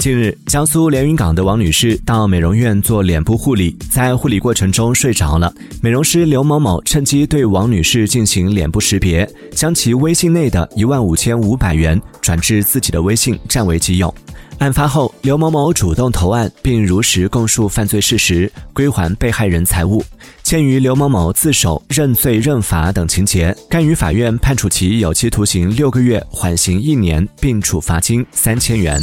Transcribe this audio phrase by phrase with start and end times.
[0.00, 5.52] 近日，江苏连云港的王女士到美容院做脸部护理，在护理过程中睡着了。
[5.82, 14.12] 美容师刘某某趁机对王女士进行脸部识别，将其微信内的一万五千五百元转至自己的微信占为己有。
[14.56, 20.02] 案发后，刘某某主动投案，并如实供述犯罪事实，归还被害人财物。
[20.50, 29.00] 鉴于刘某某自首、认罪认罚等情节，甘于法院判处其有期徒刑六个月，缓刑一年，并处罚金三千元。